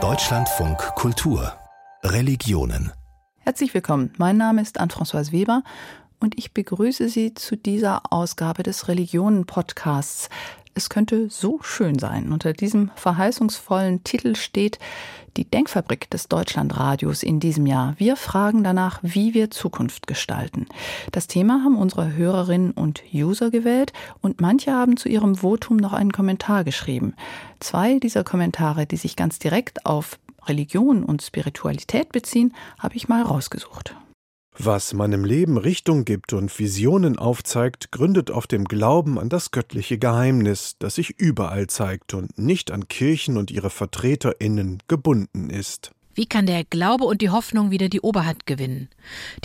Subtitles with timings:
[0.00, 1.52] Deutschlandfunk Kultur
[2.04, 2.92] Religionen
[3.38, 4.12] Herzlich willkommen.
[4.18, 5.64] Mein Name ist Anne-Françoise Weber
[6.20, 10.28] und ich begrüße Sie zu dieser Ausgabe des Religionen-Podcasts.
[10.78, 12.30] Es könnte so schön sein.
[12.30, 14.78] Unter diesem verheißungsvollen Titel steht
[15.36, 17.96] die Denkfabrik des Deutschlandradios in diesem Jahr.
[17.98, 20.66] Wir fragen danach, wie wir Zukunft gestalten.
[21.10, 25.94] Das Thema haben unsere Hörerinnen und User gewählt und manche haben zu ihrem Votum noch
[25.94, 27.14] einen Kommentar geschrieben.
[27.58, 33.22] Zwei dieser Kommentare, die sich ganz direkt auf Religion und Spiritualität beziehen, habe ich mal
[33.22, 33.96] rausgesucht.
[34.60, 39.98] Was meinem Leben Richtung gibt und Visionen aufzeigt, gründet auf dem Glauben an das göttliche
[39.98, 45.92] Geheimnis, das sich überall zeigt und nicht an Kirchen und ihre Vertreterinnen gebunden ist.
[46.16, 48.88] Wie kann der Glaube und die Hoffnung wieder die Oberhand gewinnen?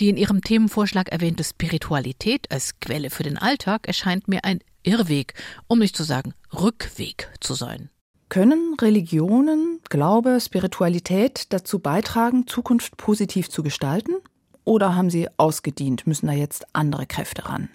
[0.00, 5.34] Die in Ihrem Themenvorschlag erwähnte Spiritualität als Quelle für den Alltag erscheint mir ein Irrweg,
[5.68, 7.88] um nicht zu sagen Rückweg zu sein.
[8.28, 14.16] Können Religionen, Glaube, Spiritualität dazu beitragen, Zukunft positiv zu gestalten?
[14.64, 16.06] Oder haben sie ausgedient?
[16.06, 17.68] Müssen da jetzt andere Kräfte ran?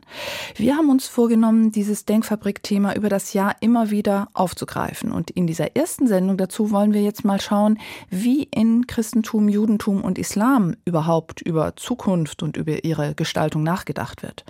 [0.56, 5.12] Wir haben uns vorgenommen, dieses Denkfabrik-Thema über das Jahr immer wieder aufzugreifen.
[5.12, 7.78] Und in dieser ersten Sendung dazu wollen wir jetzt mal schauen,
[8.10, 14.44] wie in Christentum, Judentum und Islam überhaupt über Zukunft und über ihre Gestaltung nachgedacht wird.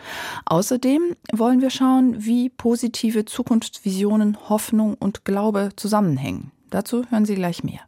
[0.45, 6.51] Außerdem wollen wir schauen, wie positive Zukunftsvisionen, Hoffnung und Glaube zusammenhängen.
[6.69, 7.81] Dazu hören Sie gleich mehr.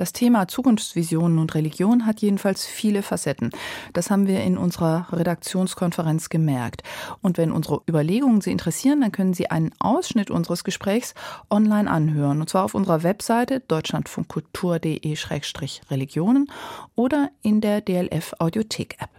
[0.00, 3.50] Das Thema Zukunftsvisionen und Religion hat jedenfalls viele Facetten.
[3.92, 6.82] Das haben wir in unserer Redaktionskonferenz gemerkt.
[7.20, 11.12] Und wenn unsere Überlegungen Sie interessieren, dann können Sie einen Ausschnitt unseres Gesprächs
[11.50, 12.40] online anhören.
[12.40, 16.50] Und zwar auf unserer Webseite deutschlandfunkkultur.de-religionen
[16.94, 19.10] oder in der DLF Audiothek App.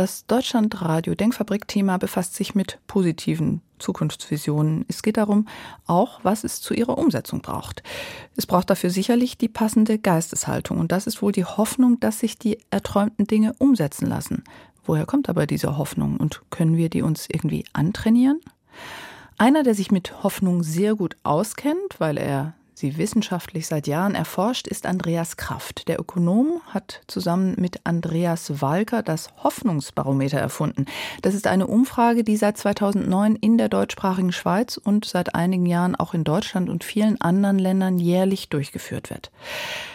[0.00, 4.86] Das Deutschlandradio Denkfabrik-Thema befasst sich mit positiven Zukunftsvisionen.
[4.88, 5.46] Es geht darum,
[5.86, 7.82] auch was es zu ihrer Umsetzung braucht.
[8.34, 10.78] Es braucht dafür sicherlich die passende Geisteshaltung.
[10.78, 14.42] Und das ist wohl die Hoffnung, dass sich die erträumten Dinge umsetzen lassen.
[14.86, 18.40] Woher kommt aber diese Hoffnung und können wir die uns irgendwie antrainieren?
[19.36, 24.66] Einer, der sich mit Hoffnung sehr gut auskennt, weil er sie wissenschaftlich seit Jahren erforscht,
[24.66, 25.86] ist Andreas Kraft.
[25.86, 30.86] Der Ökonom hat zusammen mit Andreas Walker das Hoffnungsbarometer erfunden.
[31.22, 35.94] Das ist eine Umfrage, die seit 2009 in der deutschsprachigen Schweiz und seit einigen Jahren
[35.94, 39.30] auch in Deutschland und vielen anderen Ländern jährlich durchgeführt wird.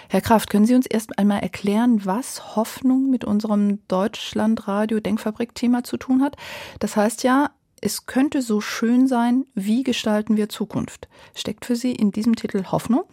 [0.07, 5.97] Herr Kraft, können Sie uns erst einmal erklären, was Hoffnung mit unserem Deutschlandradio Denkfabrik-Thema zu
[5.97, 6.37] tun hat?
[6.79, 7.49] Das heißt ja,
[7.85, 11.07] es könnte so schön sein, wie gestalten wir Zukunft?
[11.35, 13.03] Steckt für Sie in diesem Titel Hoffnung?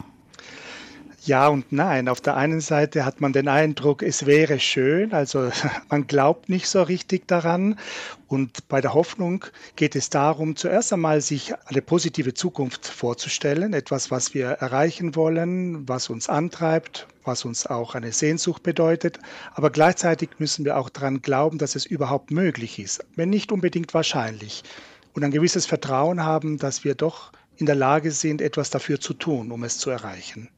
[1.24, 2.08] Ja und nein.
[2.08, 5.52] Auf der einen Seite hat man den Eindruck, es wäre schön, also
[5.88, 7.78] man glaubt nicht so richtig daran.
[8.26, 9.44] Und bei der Hoffnung
[9.76, 15.88] geht es darum, zuerst einmal sich eine positive Zukunft vorzustellen, etwas, was wir erreichen wollen,
[15.88, 19.20] was uns antreibt, was uns auch eine Sehnsucht bedeutet.
[19.54, 23.94] Aber gleichzeitig müssen wir auch daran glauben, dass es überhaupt möglich ist, wenn nicht unbedingt
[23.94, 24.64] wahrscheinlich.
[25.14, 29.14] Und ein gewisses Vertrauen haben, dass wir doch in der Lage sind, etwas dafür zu
[29.14, 30.48] tun, um es zu erreichen.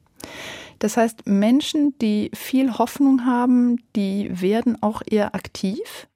[0.79, 6.07] Das heißt, Menschen, die viel Hoffnung haben, die werden auch eher aktiv?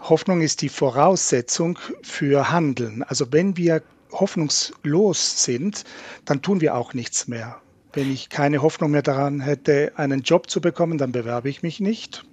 [0.00, 3.02] Hoffnung ist die Voraussetzung für Handeln.
[3.02, 5.84] Also wenn wir hoffnungslos sind,
[6.24, 7.60] dann tun wir auch nichts mehr.
[7.92, 11.80] Wenn ich keine Hoffnung mehr daran hätte, einen Job zu bekommen, dann bewerbe ich mich
[11.80, 12.24] nicht.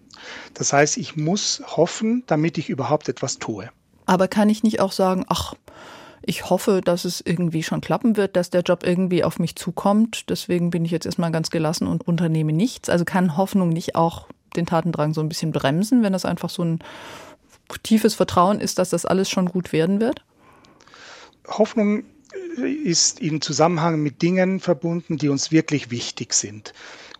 [0.54, 3.70] Das heißt, ich muss hoffen, damit ich überhaupt etwas tue.
[4.06, 5.56] Aber kann ich nicht auch sagen, ach,
[6.28, 10.30] ich hoffe, dass es irgendwie schon klappen wird, dass der Job irgendwie auf mich zukommt.
[10.30, 12.90] Deswegen bin ich jetzt erstmal ganz gelassen und unternehme nichts.
[12.90, 16.64] Also kann Hoffnung nicht auch den Tatendrang so ein bisschen bremsen, wenn das einfach so
[16.64, 16.80] ein
[17.84, 20.24] tiefes Vertrauen ist, dass das alles schon gut werden wird?
[21.48, 22.04] Hoffnung
[22.84, 26.74] ist in Zusammenhang mit Dingen verbunden, die uns wirklich wichtig sind.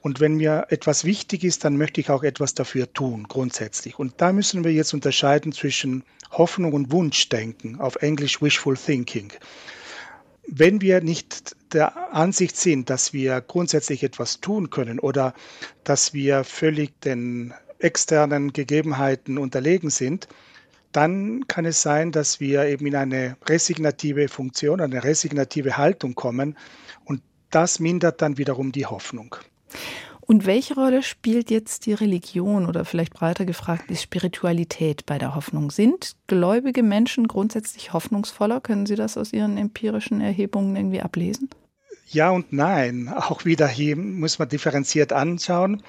[0.06, 3.98] Und wenn mir etwas wichtig ist, dann möchte ich auch etwas dafür tun, grundsätzlich.
[3.98, 9.34] Und da müssen wir jetzt unterscheiden zwischen Hoffnung und Wunschdenken, auf Englisch Wishful Thinking.
[10.48, 15.34] Wenn wir nicht der Ansicht sind, dass wir grundsätzlich etwas tun können oder
[15.84, 20.28] dass wir völlig den externen Gegebenheiten unterlegen sind,
[20.92, 26.56] dann kann es sein, dass wir eben in eine resignative Funktion, eine resignative Haltung kommen
[27.06, 29.36] und das mindert dann wiederum die Hoffnung.
[30.28, 35.36] Und welche Rolle spielt jetzt die Religion oder vielleicht breiter gefragt die Spiritualität bei der
[35.36, 35.70] Hoffnung?
[35.70, 38.60] Sind gläubige Menschen grundsätzlich hoffnungsvoller?
[38.60, 41.50] Können Sie das aus Ihren empirischen Erhebungen irgendwie ablesen?
[42.08, 43.08] Ja und nein.
[43.10, 45.84] Auch wieder hier muss man differenziert anschauen.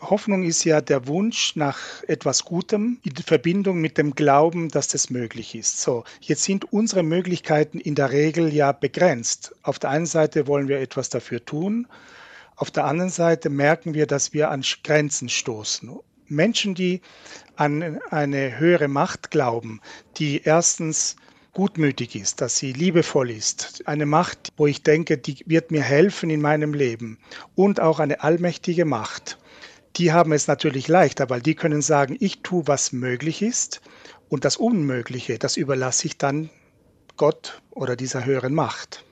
[0.00, 5.10] Hoffnung ist ja der Wunsch nach etwas Gutem in Verbindung mit dem Glauben, dass das
[5.10, 5.80] möglich ist.
[5.80, 9.54] So, jetzt sind unsere Möglichkeiten in der Regel ja begrenzt.
[9.62, 11.86] Auf der einen Seite wollen wir etwas dafür tun,
[12.56, 15.98] auf der anderen Seite merken wir, dass wir an Grenzen stoßen.
[16.26, 17.00] Menschen, die
[17.56, 19.80] an eine höhere Macht glauben,
[20.16, 21.16] die erstens
[21.52, 26.30] gutmütig ist, dass sie liebevoll ist, eine Macht, wo ich denke, die wird mir helfen
[26.30, 27.18] in meinem Leben.
[27.54, 29.38] Und auch eine allmächtige Macht.
[29.96, 33.80] Die haben es natürlich leichter, weil die können sagen, ich tue, was möglich ist.
[34.28, 36.50] Und das Unmögliche, das überlasse ich dann
[37.16, 39.04] Gott oder dieser höheren Macht.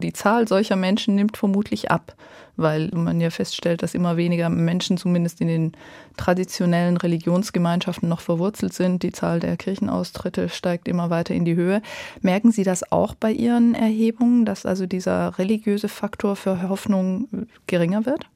[0.00, 2.16] Die Zahl solcher Menschen nimmt vermutlich ab,
[2.56, 5.72] weil man ja feststellt, dass immer weniger Menschen zumindest in den
[6.16, 9.02] traditionellen Religionsgemeinschaften noch verwurzelt sind.
[9.02, 11.82] Die Zahl der Kirchenaustritte steigt immer weiter in die Höhe.
[12.20, 17.28] Merken Sie das auch bei Ihren Erhebungen, dass also dieser religiöse Faktor für Hoffnung
[17.66, 18.26] geringer wird?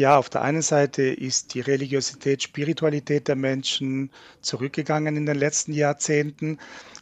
[0.00, 4.10] Ja, auf der einen Seite ist die Religiosität, Spiritualität der Menschen
[4.40, 6.58] zurückgegangen in den letzten Jahrzehnten,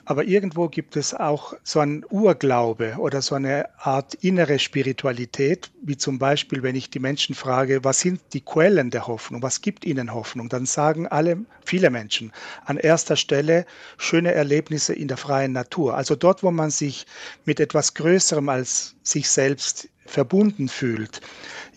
[0.09, 5.99] aber irgendwo gibt es auch so einen Urglaube oder so eine Art innere Spiritualität, wie
[5.99, 9.85] zum Beispiel, wenn ich die Menschen frage, was sind die Quellen der Hoffnung, was gibt
[9.85, 12.33] ihnen Hoffnung, dann sagen alle, viele Menschen
[12.65, 13.67] an erster Stelle
[13.99, 17.05] schöne Erlebnisse in der freien Natur, also dort, wo man sich
[17.45, 21.21] mit etwas Größerem als sich selbst verbunden fühlt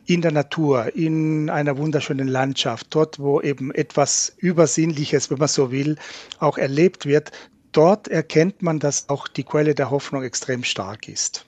[0.06, 5.72] in der Natur, in einer wunderschönen Landschaft, dort, wo eben etwas Übersinnliches, wenn man so
[5.72, 5.98] will,
[6.39, 7.31] auch erlebt wird,
[7.72, 11.46] dort erkennt man, dass auch die Quelle der Hoffnung extrem stark ist.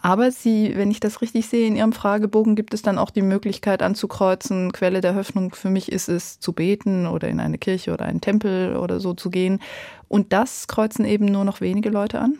[0.00, 3.22] Aber Sie, wenn ich das richtig sehe, in Ihrem Fragebogen gibt es dann auch die
[3.22, 7.92] Möglichkeit anzukreuzen, Quelle der Hoffnung für mich ist es zu beten oder in eine Kirche
[7.92, 9.60] oder einen Tempel oder so zu gehen.
[10.06, 12.38] Und das kreuzen eben nur noch wenige Leute an?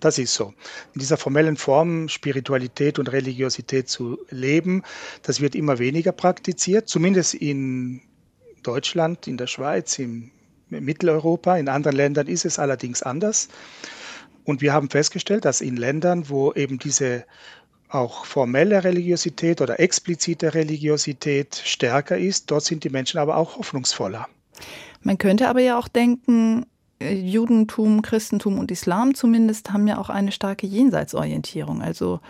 [0.00, 0.52] Das ist so.
[0.94, 4.82] In dieser formellen Form Spiritualität und Religiosität zu leben,
[5.22, 8.02] das wird immer weniger praktiziert, zumindest in
[8.62, 10.30] Deutschland, in der Schweiz, in
[10.70, 11.56] Mitteleuropa.
[11.56, 13.48] In anderen Ländern ist es allerdings anders.
[14.44, 17.24] Und wir haben festgestellt, dass in Ländern, wo eben diese
[17.90, 24.28] auch formelle Religiosität oder explizite Religiosität stärker ist, dort sind die Menschen aber auch hoffnungsvoller.
[25.02, 26.66] Man könnte aber ja auch denken,
[27.00, 31.80] Judentum, Christentum und Islam zumindest haben ja auch eine starke Jenseitsorientierung.
[31.80, 32.20] Also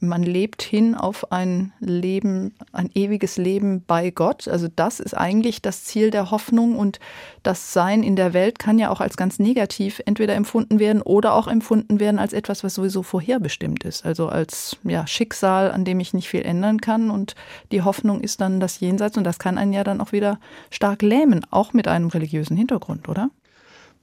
[0.00, 4.46] man lebt hin auf ein Leben, ein ewiges Leben bei Gott.
[4.46, 7.00] Also das ist eigentlich das Ziel der Hoffnung und
[7.42, 11.34] das Sein in der Welt kann ja auch als ganz negativ entweder empfunden werden oder
[11.34, 14.04] auch empfunden werden als etwas, was sowieso vorherbestimmt ist.
[14.04, 17.34] Also als ja, Schicksal, an dem ich nicht viel ändern kann und
[17.72, 20.38] die Hoffnung ist dann das Jenseits und das kann einen ja dann auch wieder
[20.70, 23.30] stark lähmen, auch mit einem religiösen Hintergrund, oder?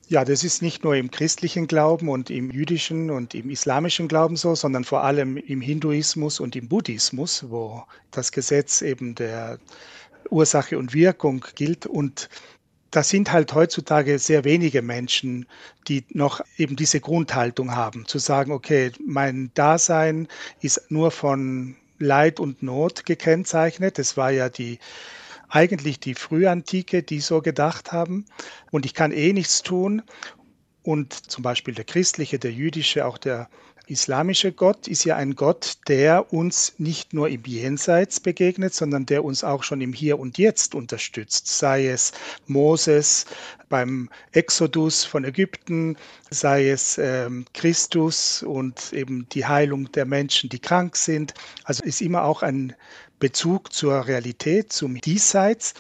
[0.08, 4.36] Ja, das ist nicht nur im christlichen Glauben und im jüdischen und im islamischen Glauben
[4.36, 9.58] so, sondern vor allem im Hinduismus und im Buddhismus, wo das Gesetz eben der
[10.30, 11.88] Ursache und Wirkung gilt.
[11.88, 12.30] Und
[12.92, 15.48] das sind halt heutzutage sehr wenige Menschen,
[15.88, 20.28] die noch eben diese Grundhaltung haben, zu sagen, okay, mein Dasein
[20.62, 23.98] ist nur von Leid und Not gekennzeichnet.
[23.98, 24.78] Das war ja die
[25.56, 28.26] eigentlich die Frühantike, die so gedacht haben.
[28.72, 30.02] Und ich kann eh nichts tun.
[30.84, 33.50] Und zum Beispiel der christliche, der jüdische, auch der
[33.88, 39.24] islamische Gott ist ja ein Gott, der uns nicht nur im Jenseits begegnet, sondern der
[39.24, 41.48] uns auch schon im Hier und Jetzt unterstützt.
[41.48, 42.12] Sei es
[42.48, 43.26] Moses
[43.70, 45.98] beim Exodus von Ägypten,
[46.30, 51.34] sei es ähm, Christus und eben die Heilung der Menschen, die krank sind.
[51.64, 52.76] Also ist immer auch ein
[53.20, 55.74] Bezug zur Realität, zum Diesseits.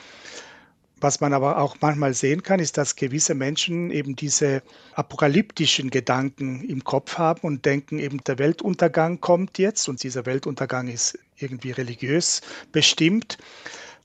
[1.01, 4.63] Was man aber auch manchmal sehen kann, ist, dass gewisse Menschen eben diese
[4.93, 10.87] apokalyptischen Gedanken im Kopf haben und denken eben, der Weltuntergang kommt jetzt und dieser Weltuntergang
[10.87, 13.37] ist irgendwie religiös bestimmt.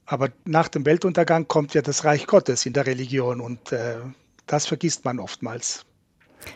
[0.05, 3.99] Aber nach dem Weltuntergang kommt ja das Reich Gottes in der Religion und äh,
[4.47, 5.87] das vergisst man oftmals.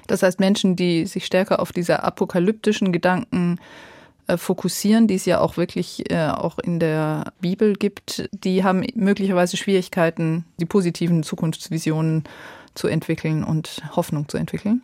[0.08, 3.93] Das heißt, Menschen, die sich stärker auf diese apokalyptischen Gedanken äh,
[4.36, 9.56] fokussieren, die es ja auch wirklich äh, auch in der Bibel gibt, die haben möglicherweise
[9.56, 12.24] Schwierigkeiten, die positiven Zukunftsvisionen
[12.74, 14.82] zu entwickeln und Hoffnung zu entwickeln?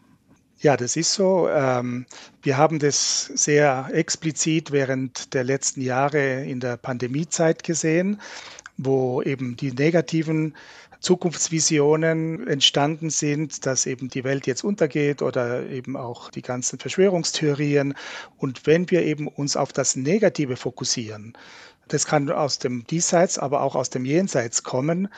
[0.60, 1.48] Ja, das ist so.
[1.48, 2.04] Ähm,
[2.42, 8.20] wir haben das sehr explizit während der letzten Jahre in der Pandemiezeit gesehen,
[8.76, 10.54] wo eben die negativen
[11.00, 17.94] Zukunftsvisionen entstanden sind, dass eben die Welt jetzt untergeht oder eben auch die ganzen Verschwörungstheorien.
[18.36, 21.32] Und wenn wir eben uns auf das Negative fokussieren,
[21.88, 25.08] das kann aus dem Diesseits, aber auch aus dem Jenseits kommen,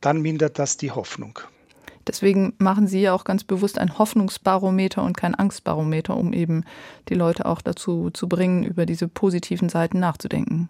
[0.00, 1.38] dann mindert das die Hoffnung.
[2.06, 6.64] Deswegen machen Sie ja auch ganz bewusst ein Hoffnungsbarometer und kein Angstbarometer, um eben
[7.08, 10.68] die Leute auch dazu zu bringen, über diese positiven Seiten nachzudenken.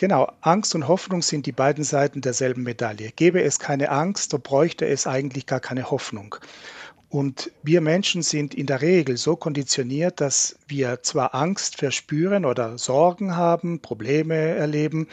[0.00, 3.10] Genau, Angst und Hoffnung sind die beiden Seiten derselben Medaille.
[3.16, 6.36] Gäbe es keine Angst, so bräuchte es eigentlich gar keine Hoffnung.
[7.10, 12.78] Und wir Menschen sind in der Regel so konditioniert, dass wir zwar Angst verspüren oder
[12.78, 15.08] Sorgen haben, Probleme erleben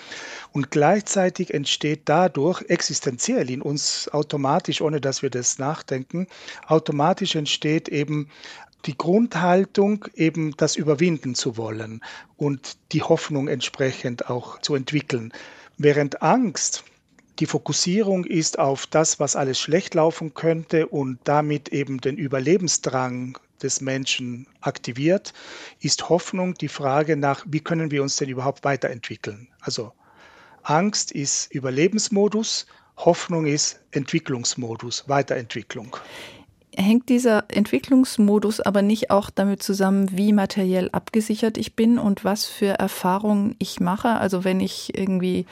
[0.52, 6.28] und gleichzeitig entsteht dadurch existenziell in uns automatisch, ohne dass wir das nachdenken,
[6.68, 8.30] automatisch entsteht eben
[8.86, 12.02] die Grundhaltung, eben das überwinden zu wollen
[12.38, 15.34] und die Hoffnung entsprechend auch zu entwickeln.
[15.78, 16.84] Während Angst
[17.40, 23.38] die Fokussierung ist auf das, was alles schlecht laufen könnte und damit eben den Überlebensdrang
[23.62, 25.34] des Menschen aktiviert,
[25.82, 29.48] ist Hoffnung die Frage nach, wie können wir uns denn überhaupt weiterentwickeln.
[29.60, 29.92] Also
[30.64, 35.98] Angst ist Überlebensmodus, Hoffnung ist Entwicklungsmodus, Weiterentwicklung.
[36.78, 42.46] Hängt dieser Entwicklungsmodus aber nicht auch damit zusammen, wie materiell abgesichert ich bin und was
[42.46, 44.10] für Erfahrungen ich mache?
[44.10, 45.46] Also wenn ich irgendwie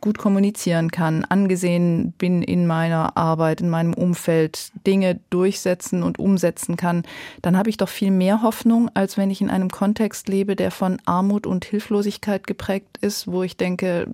[0.00, 6.76] gut kommunizieren kann, angesehen bin in meiner Arbeit, in meinem Umfeld, Dinge durchsetzen und umsetzen
[6.76, 7.04] kann,
[7.42, 10.70] dann habe ich doch viel mehr Hoffnung, als wenn ich in einem Kontext lebe, der
[10.70, 14.08] von Armut und Hilflosigkeit geprägt ist, wo ich denke,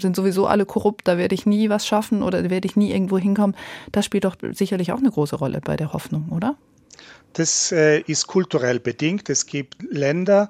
[0.00, 3.18] sind sowieso alle korrupt, da werde ich nie was schaffen oder werde ich nie irgendwo
[3.18, 3.56] hinkommen.
[3.92, 6.56] Das spielt doch sicherlich auch eine große Rolle bei der Hoffnung, oder?
[7.34, 9.28] Das äh, ist kulturell bedingt.
[9.28, 10.48] Es gibt Länder,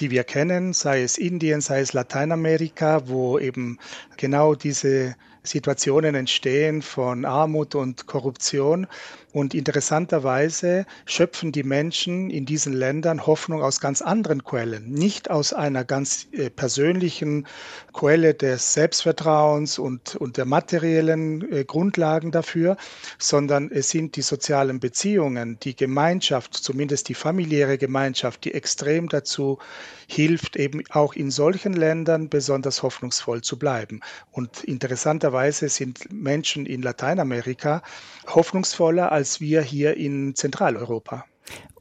[0.00, 3.78] die wir kennen, sei es Indien, sei es Lateinamerika, wo eben
[4.16, 8.86] genau diese Situationen entstehen von Armut und Korruption.
[9.32, 15.54] Und interessanterweise schöpfen die Menschen in diesen Ländern Hoffnung aus ganz anderen Quellen, nicht aus
[15.54, 17.46] einer ganz äh, persönlichen
[17.94, 22.76] Quelle des Selbstvertrauens und, und der materiellen äh, Grundlagen dafür,
[23.18, 29.58] sondern es sind die sozialen Beziehungen, die Gemeinschaft, zumindest die familiäre Gemeinschaft, die extrem dazu
[30.06, 34.00] hilft, eben auch in solchen Ländern besonders hoffnungsvoll zu bleiben.
[34.30, 37.82] Und interessanterweise sind Menschen in Lateinamerika
[38.26, 41.24] hoffnungsvoller als wir hier in Zentraleuropa.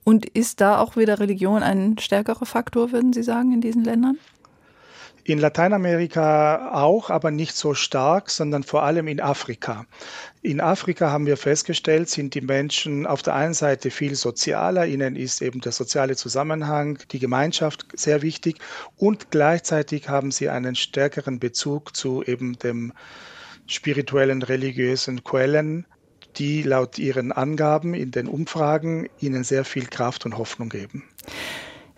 [0.03, 4.17] Und ist da auch wieder Religion ein stärkerer Faktor, würden Sie sagen, in diesen Ländern?
[5.23, 9.85] In Lateinamerika auch, aber nicht so stark, sondern vor allem in Afrika.
[10.41, 15.15] In Afrika haben wir festgestellt, sind die Menschen auf der einen Seite viel sozialer, ihnen
[15.15, 18.57] ist eben der soziale Zusammenhang, die Gemeinschaft sehr wichtig
[18.97, 22.91] und gleichzeitig haben sie einen stärkeren Bezug zu eben dem
[23.67, 25.85] spirituellen, religiösen Quellen,
[26.37, 31.03] die laut ihren Angaben in den Umfragen ihnen sehr viel Kraft und Hoffnung geben.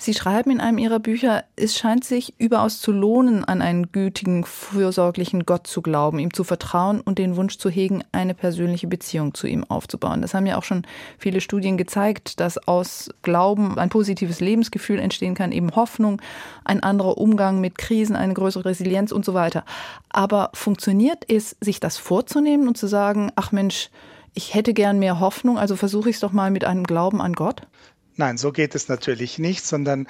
[0.03, 4.43] Sie schreiben in einem Ihrer Bücher, es scheint sich überaus zu lohnen, an einen gütigen,
[4.43, 9.33] fürsorglichen Gott zu glauben, ihm zu vertrauen und den Wunsch zu hegen, eine persönliche Beziehung
[9.33, 10.21] zu ihm aufzubauen.
[10.21, 10.81] Das haben ja auch schon
[11.17, 16.21] viele Studien gezeigt, dass aus Glauben ein positives Lebensgefühl entstehen kann, eben Hoffnung,
[16.65, 19.63] ein anderer Umgang mit Krisen, eine größere Resilienz und so weiter.
[20.09, 23.89] Aber funktioniert es, sich das vorzunehmen und zu sagen, ach Mensch,
[24.33, 27.33] ich hätte gern mehr Hoffnung, also versuche ich es doch mal mit einem Glauben an
[27.33, 27.67] Gott?
[28.15, 30.07] Nein, so geht es natürlich nicht, sondern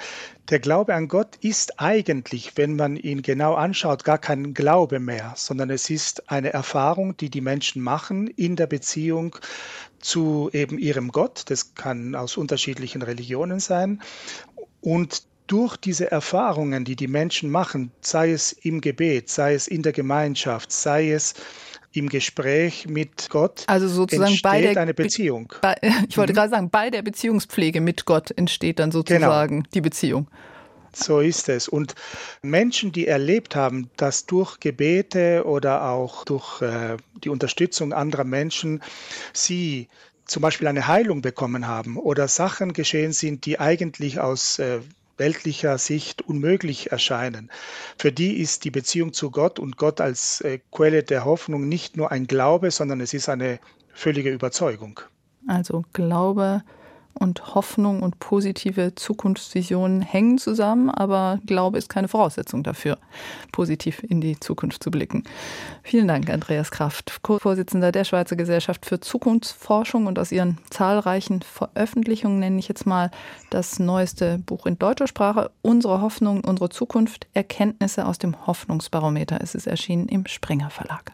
[0.50, 5.32] der Glaube an Gott ist eigentlich, wenn man ihn genau anschaut, gar kein Glaube mehr,
[5.36, 9.36] sondern es ist eine Erfahrung, die die Menschen machen in der Beziehung
[10.00, 11.44] zu eben ihrem Gott.
[11.46, 14.02] Das kann aus unterschiedlichen Religionen sein.
[14.82, 19.82] Und durch diese Erfahrungen, die die Menschen machen, sei es im Gebet, sei es in
[19.82, 21.34] der Gemeinschaft, sei es
[21.94, 25.52] im Gespräch mit Gott also sozusagen bei der, eine Beziehung.
[25.60, 25.76] Bei,
[26.08, 26.36] ich wollte mhm.
[26.36, 29.68] gerade sagen, bei der Beziehungspflege mit Gott entsteht dann sozusagen genau.
[29.74, 30.28] die Beziehung.
[30.94, 31.68] So ist es.
[31.68, 31.94] Und
[32.42, 38.80] Menschen, die erlebt haben, dass durch Gebete oder auch durch äh, die Unterstützung anderer Menschen
[39.32, 39.88] sie
[40.24, 44.80] zum Beispiel eine Heilung bekommen haben oder Sachen geschehen sind, die eigentlich aus äh,
[45.16, 47.50] weltlicher Sicht unmöglich erscheinen.
[47.98, 51.96] Für die ist die Beziehung zu Gott und Gott als äh, Quelle der Hoffnung nicht
[51.96, 53.60] nur ein Glaube, sondern es ist eine
[53.92, 55.00] völlige Überzeugung.
[55.46, 56.62] Also Glaube,
[57.14, 62.98] und Hoffnung und positive Zukunftsvisionen hängen zusammen, aber Glaube ist keine Voraussetzung dafür,
[63.52, 65.24] positiv in die Zukunft zu blicken.
[65.82, 72.38] Vielen Dank, Andreas Kraft, Co-Vorsitzender der Schweizer Gesellschaft für Zukunftsforschung und aus Ihren zahlreichen Veröffentlichungen
[72.38, 73.10] nenne ich jetzt mal
[73.50, 79.38] das neueste Buch in deutscher Sprache, Unsere Hoffnung, unsere Zukunft, Erkenntnisse aus dem Hoffnungsbarometer.
[79.40, 81.12] Es ist erschienen im Springer Verlag.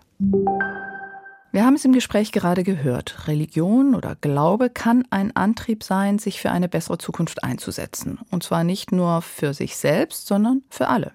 [1.52, 3.26] Wir haben es im Gespräch gerade gehört.
[3.26, 8.21] Religion oder Glaube kann ein Antrieb sein, sich für eine bessere Zukunft einzusetzen.
[8.30, 11.12] Und zwar nicht nur für sich selbst, sondern für alle.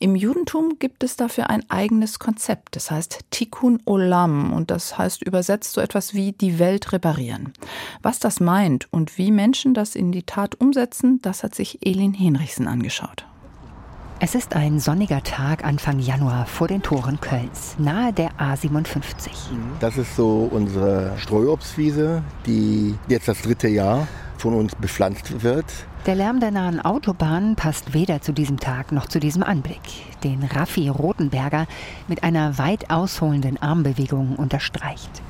[0.00, 2.74] Im Judentum gibt es dafür ein eigenes Konzept.
[2.74, 7.52] Das heißt Tikkun Olam und das heißt übersetzt so etwas wie die Welt reparieren.
[8.02, 12.14] Was das meint und wie Menschen das in die Tat umsetzen, das hat sich Elin
[12.14, 13.26] Henrichsen angeschaut.
[14.20, 19.28] Es ist ein sonniger Tag Anfang Januar vor den Toren Kölns, nahe der A57.
[19.78, 25.66] Das ist so unsere Streuobstwiese, die jetzt das dritte Jahr von uns bepflanzt wird.
[26.06, 29.78] Der Lärm der nahen Autobahn passt weder zu diesem Tag noch zu diesem Anblick,
[30.24, 31.68] den Raffi Rotenberger
[32.08, 35.22] mit einer weit ausholenden Armbewegung unterstreicht.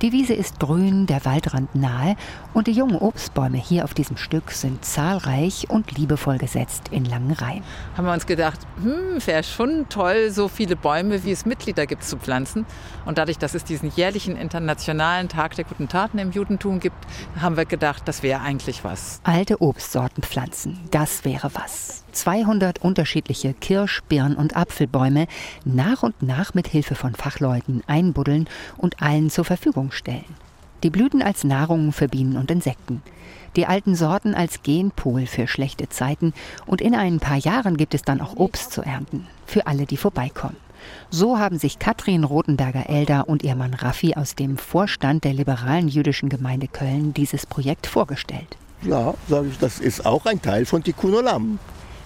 [0.00, 2.14] Die Wiese ist grün, der Waldrand nahe
[2.54, 7.32] und die jungen Obstbäume hier auf diesem Stück sind zahlreich und liebevoll gesetzt in langen
[7.32, 7.64] Reihen.
[7.96, 12.04] Haben wir uns gedacht, hm, wäre schon toll, so viele Bäume, wie es Mitglieder gibt,
[12.04, 12.64] zu pflanzen.
[13.06, 17.04] Und dadurch, dass es diesen jährlichen internationalen Tag der guten Taten im Judentum gibt,
[17.40, 19.20] haben wir gedacht, das wäre eigentlich was.
[19.24, 22.04] Alte Obstsorten pflanzen, das wäre was.
[22.18, 25.28] 200 unterschiedliche Kirsch-, Birn- und Apfelbäume
[25.64, 30.24] nach und nach mit Hilfe von Fachleuten einbuddeln und allen zur Verfügung stellen.
[30.82, 33.02] Die Blüten als Nahrung für Bienen und Insekten.
[33.54, 36.34] Die alten Sorten als Genpool für schlechte Zeiten
[36.66, 39.26] und in ein paar Jahren gibt es dann auch Obst zu ernten.
[39.46, 40.56] Für alle, die vorbeikommen.
[41.10, 46.28] So haben sich Katrin Rothenberger-Elder und ihr Mann Raffi aus dem Vorstand der liberalen jüdischen
[46.28, 48.56] Gemeinde Köln dieses Projekt vorgestellt.
[48.82, 51.58] Ja, sage ich, das ist auch ein Teil von Tikkun Olam.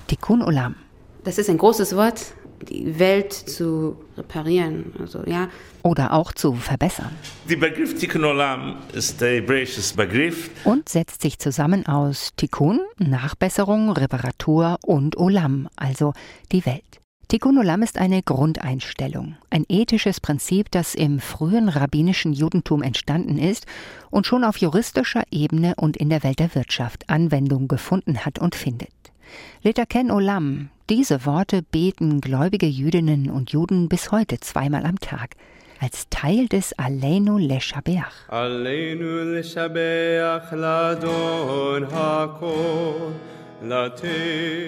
[0.07, 0.77] Tikkun Olam.
[1.25, 2.35] Das ist ein großes Wort,
[2.69, 5.49] die Welt zu reparieren, also ja.
[5.83, 7.11] Oder auch zu verbessern.
[7.49, 10.51] Der Begriff Tikkun Olam ist der hebräische Begriff.
[10.65, 16.13] Und setzt sich zusammen aus Tikkun, Nachbesserung, Reparatur und Olam, also
[16.53, 17.03] die Welt.
[17.29, 23.65] Tikkun Olam ist eine Grundeinstellung, ein ethisches Prinzip, das im frühen rabbinischen Judentum entstanden ist
[24.11, 28.55] und schon auf juristischer Ebene und in der Welt der Wirtschaft Anwendung gefunden hat und
[28.55, 29.12] findet.
[29.62, 35.37] Letaken Olam, diese Worte beten gläubige Jüdinnen und Juden bis heute zweimal am Tag
[35.81, 38.29] als Teil des Aleinu Leshabeach.
[38.29, 43.12] Aleinu Leshabeach Ladon Hakol.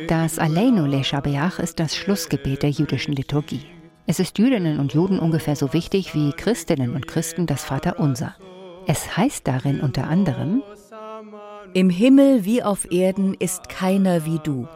[0.07, 3.67] Das Aleinu Leshabeach ist das Schlussgebet der jüdischen Liturgie.
[4.07, 8.37] Es ist Jüdinnen und Juden ungefähr so wichtig wie Christinnen und Christen das Vaterunser.
[8.87, 10.63] Es heißt darin unter anderem:
[11.77, 14.69] Im Himmel wie auf Erden ist keiner wie du.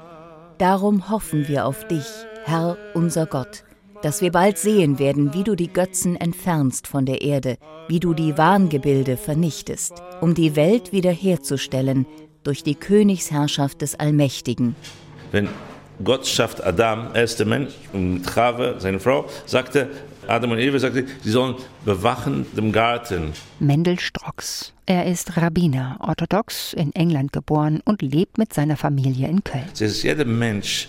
[0.59, 2.05] Darum hoffen wir auf dich,
[2.45, 3.62] Herr unser Gott,
[4.03, 8.14] dass wir bald sehen werden, wie du die Götzen entfernst von der Erde, wie du
[8.14, 12.05] die Wahngebilde vernichtest, um die Welt wiederherzustellen
[12.42, 14.75] durch die Königsherrschaft des Allmächtigen.
[15.31, 15.49] Wenn
[16.02, 19.88] Gott schafft Adam, erster Mensch, und Chave, seine Frau, sagte
[20.28, 23.32] Adam und Eva, sagte, sie sollen bewachen den Garten.
[23.58, 24.72] Mendel Strocks.
[24.87, 29.64] Er ist Rabbiner, orthodox, in England geboren und lebt mit seiner Familie in Köln.
[29.72, 30.88] Es ist jeder Mensch,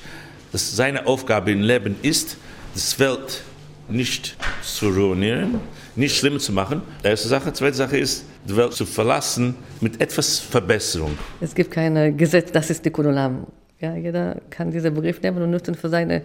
[0.51, 2.37] dass seine Aufgabe im Leben ist,
[2.73, 3.43] das Welt
[3.87, 5.59] nicht zu ruinieren,
[5.95, 6.81] nicht schlimmer zu machen.
[7.01, 7.51] Erste Sache.
[7.53, 11.17] Zweite Sache ist, die Welt zu verlassen mit etwas Verbesserung.
[11.41, 13.47] Es gibt kein Gesetz, das ist Tikkun Olam.
[13.79, 16.23] Ja, jeder kann diesen Begriff nehmen und nutzen für seine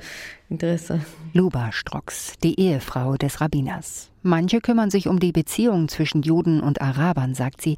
[0.50, 1.00] Interesse.
[1.32, 4.10] Luba Strocks, die Ehefrau des Rabbiners.
[4.22, 7.76] Manche kümmern sich um die Beziehung zwischen Juden und Arabern, sagt sie,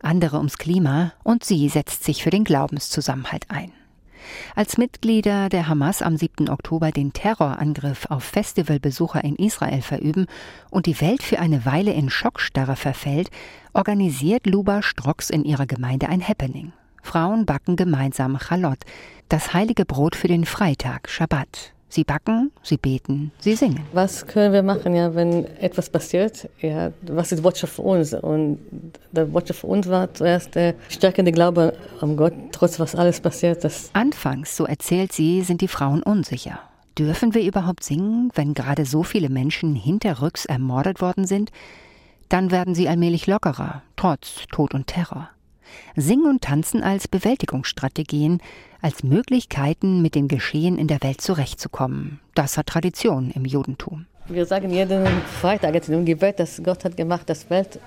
[0.00, 3.72] andere ums Klima und sie setzt sich für den Glaubenszusammenhalt ein.
[4.54, 6.48] Als Mitglieder der Hamas am 7.
[6.48, 10.26] Oktober den Terrorangriff auf Festivalbesucher in Israel verüben
[10.70, 13.30] und die Welt für eine Weile in Schockstarre verfällt,
[13.72, 16.72] organisiert Luba Strocks in ihrer Gemeinde ein Happening.
[17.06, 18.78] Frauen backen gemeinsam Chalot,
[19.28, 21.72] das heilige Brot für den Freitag, Schabbat.
[21.88, 23.80] Sie backen, sie beten, sie singen.
[23.92, 26.48] Was können wir machen, ja, wenn etwas passiert?
[26.60, 28.12] Ja, was ist Botschaft für uns?
[28.12, 28.58] Und
[29.12, 33.64] der Botschaft für uns war zuerst der stärkende Glaube an Gott, trotz was alles passiert
[33.64, 33.90] ist.
[33.94, 36.58] Anfangs, so erzählt sie, sind die Frauen unsicher.
[36.98, 41.50] Dürfen wir überhaupt singen, wenn gerade so viele Menschen hinterrücks ermordet worden sind?
[42.28, 45.30] Dann werden sie allmählich lockerer, trotz Tod und Terror.
[45.96, 48.40] Singen und Tanzen als Bewältigungsstrategien,
[48.82, 52.20] als Möglichkeiten, mit dem Geschehen in der Welt zurechtzukommen.
[52.34, 54.06] Das hat Tradition im Judentum.
[54.28, 55.06] Wir sagen jeden
[55.40, 57.78] Freitag jetzt im Gebet, dass Gott hat gemacht, das Welt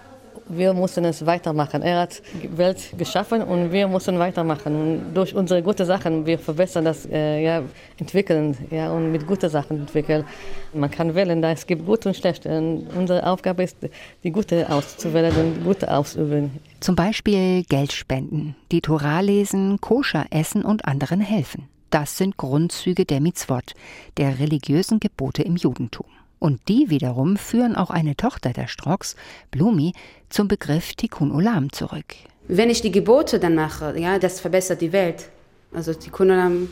[0.49, 1.81] wir müssen es weitermachen.
[1.81, 4.75] Er hat die Welt geschaffen und wir müssen weitermachen.
[4.75, 7.61] Und durch unsere guten Sachen, wir verbessern das, äh, ja,
[7.97, 10.25] entwickeln ja, und mit guten Sachen entwickeln.
[10.73, 12.45] Man kann wählen, da es gibt gut und schlecht.
[12.45, 13.77] Und unsere Aufgabe ist,
[14.23, 16.51] die gute auszuwählen und gute auszuüben.
[16.79, 21.67] Zum Beispiel Geld spenden, die Torah lesen, koscher essen und anderen helfen.
[21.89, 23.73] Das sind Grundzüge der Mitzvot,
[24.17, 26.05] der religiösen Gebote im Judentum.
[26.39, 29.15] Und die wiederum führen auch eine Tochter der Strocks,
[29.51, 29.93] Blumi,
[30.29, 32.05] zum Begriff Tikkun Olam zurück.
[32.47, 35.29] Wenn ich die Gebote dann mache, ja, das verbessert die Welt.
[35.73, 36.69] Also Tikkun Olam,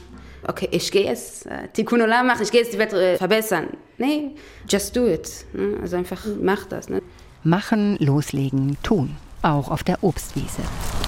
[0.47, 3.67] okay, ich gehe jetzt äh, Tikkun Olam machen, ich gehe jetzt die Welt äh, verbessern.
[3.97, 4.31] Nee,
[4.67, 5.45] just do it.
[5.53, 5.77] Ne?
[5.81, 6.89] Also einfach mach das.
[6.89, 7.01] Ne?
[7.43, 9.15] Machen, loslegen, tun.
[9.43, 10.61] Auch auf der Obstwiese.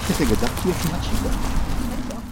[0.08, 1.59] Ich hätte gedacht, hier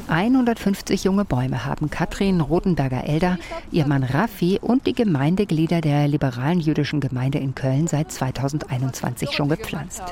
[0.08, 3.38] 150 junge Bäume haben Katrin Rodenberger-Elder,
[3.70, 9.48] ihr Mann Raffi und die Gemeindeglieder der liberalen jüdischen Gemeinde in Köln seit 2021 schon
[9.50, 10.02] gepflanzt.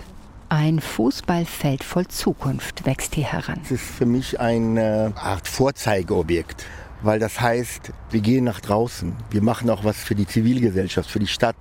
[0.48, 3.61] Ein Fußballfeld voll Zukunft wächst hier heran.
[3.64, 6.66] Es ist für mich eine Art Vorzeigeobjekt
[7.02, 9.14] weil das heißt, wir gehen nach draußen.
[9.30, 11.56] Wir machen auch was für die Zivilgesellschaft, für die Stadt,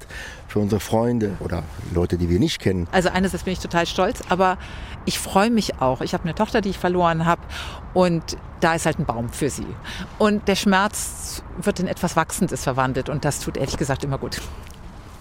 [0.47, 2.87] für unsere Freunde oder Leute, die wir nicht kennen.
[2.91, 4.57] Also einerseits bin ich total stolz, aber
[5.05, 6.01] ich freue mich auch.
[6.01, 7.41] Ich habe eine Tochter, die ich verloren habe
[7.93, 9.67] und da ist halt ein Baum für sie.
[10.17, 14.41] Und der Schmerz wird in etwas Wachsendes verwandelt und das tut ehrlich gesagt immer gut.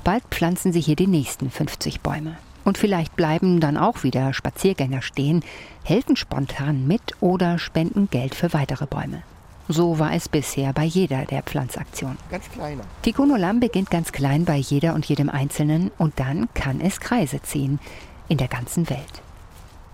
[0.05, 2.37] Bald pflanzen sie hier die nächsten 50 Bäume.
[2.65, 5.43] Und vielleicht bleiben dann auch wieder Spaziergänger stehen,
[5.83, 9.23] helfen spontan mit oder spenden Geld für weitere Bäume.
[9.69, 12.19] So war es bisher bei jeder der Pflanzaktionen.
[12.31, 12.85] Ganz kleiner.
[13.03, 17.41] Tikkun Olam beginnt ganz klein bei jeder und jedem Einzelnen und dann kann es Kreise
[17.43, 17.81] ziehen
[18.29, 19.23] in der ganzen Welt.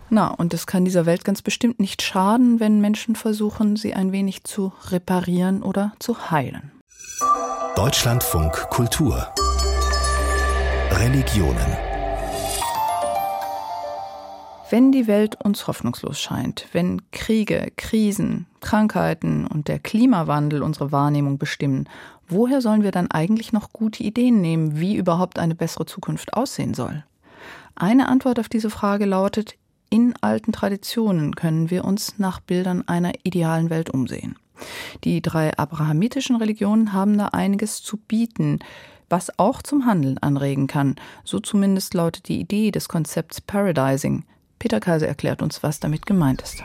[0.08, 4.10] Na, und es kann dieser Welt ganz bestimmt nicht schaden, wenn Menschen versuchen, sie ein
[4.10, 6.72] wenig zu reparieren oder zu heilen.
[7.76, 9.28] Deutschlandfunk Kultur
[10.90, 11.89] Religionen
[14.70, 21.38] wenn die Welt uns hoffnungslos scheint, wenn Kriege, Krisen, Krankheiten und der Klimawandel unsere Wahrnehmung
[21.38, 21.88] bestimmen,
[22.28, 26.74] woher sollen wir dann eigentlich noch gute Ideen nehmen, wie überhaupt eine bessere Zukunft aussehen
[26.74, 27.04] soll?
[27.74, 29.56] Eine Antwort auf diese Frage lautet,
[29.90, 34.36] in alten Traditionen können wir uns nach Bildern einer idealen Welt umsehen.
[35.02, 38.60] Die drei abrahamitischen Religionen haben da einiges zu bieten,
[39.08, 40.94] was auch zum Handeln anregen kann.
[41.24, 44.24] So zumindest lautet die Idee des Konzepts Paradising,
[44.60, 46.62] Peter Kaiser erklärt uns, was damit gemeint ist.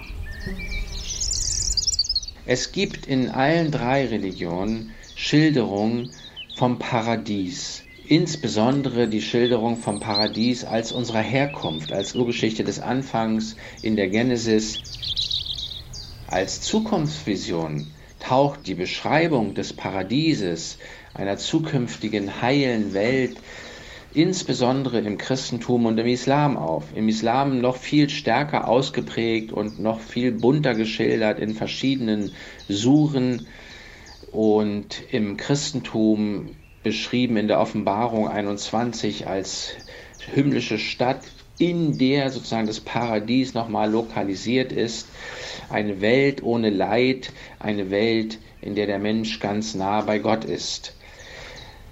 [2.46, 6.12] Es gibt in allen drei Religionen Schilderungen
[6.58, 7.84] vom Paradies.
[8.08, 14.84] Insbesondere die Schilderung vom Paradies als unserer Herkunft, als Urgeschichte des Anfangs in der Genesis.
[16.28, 17.88] Als Zukunftsvision
[18.20, 20.78] taucht die Beschreibung des Paradieses,
[21.14, 23.38] einer zukünftigen heilen Welt,
[24.16, 26.86] insbesondere im Christentum und im Islam auf.
[26.96, 32.34] Im Islam noch viel stärker ausgeprägt und noch viel bunter geschildert in verschiedenen
[32.70, 33.48] Suren
[34.32, 39.76] und im Christentum beschrieben in der Offenbarung 21 als
[40.34, 41.22] himmlische Stadt,
[41.58, 45.08] in der sozusagen das Paradies nochmal lokalisiert ist.
[45.70, 50.95] Eine Welt ohne Leid, eine Welt, in der der Mensch ganz nah bei Gott ist.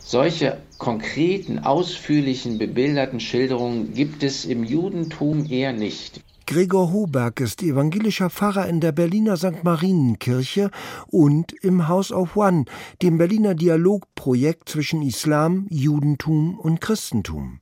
[0.06, 6.22] Solche konkreten, ausführlichen, bebilderten Schilderungen gibt es im Judentum eher nicht.
[6.46, 9.64] Gregor Hoberg ist evangelischer Pfarrer in der Berliner St.
[9.64, 10.72] Marienkirche
[11.08, 12.66] und im House of One,
[13.02, 17.62] dem Berliner Dialogprojekt zwischen Islam, Judentum und Christentum.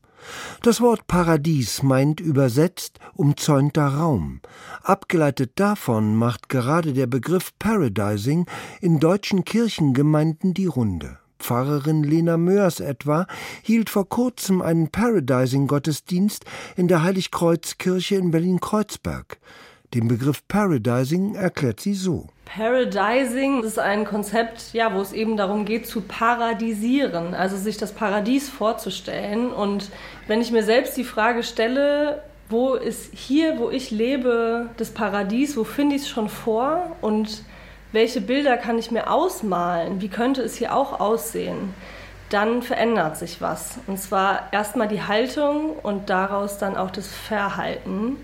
[0.64, 4.42] Das Wort Paradies meint übersetzt umzäunter Raum.
[4.82, 8.48] Abgeleitet davon macht gerade der Begriff Paradising
[8.82, 11.21] in deutschen Kirchengemeinden die Runde.
[11.42, 13.28] Pfarrerin Lena Mörs etwa
[13.64, 16.46] hielt vor kurzem einen Paradising-Gottesdienst
[16.78, 19.40] in der Heiligkreuzkirche in Berlin-Kreuzberg.
[19.94, 22.28] Den Begriff Paradising erklärt sie so.
[22.46, 27.92] Paradising ist ein Konzept, ja, wo es eben darum geht, zu paradisieren, also sich das
[27.92, 29.52] Paradies vorzustellen.
[29.52, 29.90] Und
[30.28, 35.58] wenn ich mir selbst die Frage stelle, wo ist hier, wo ich lebe, das Paradies,
[35.58, 36.96] wo finde ich es schon vor?
[37.02, 37.44] Und
[37.92, 41.74] welche Bilder kann ich mir ausmalen, wie könnte es hier auch aussehen,
[42.30, 43.80] dann verändert sich was.
[43.88, 48.18] Und zwar erstmal die Haltung und daraus dann auch das Verhalten.